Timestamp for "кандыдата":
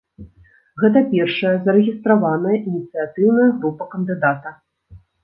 3.93-4.55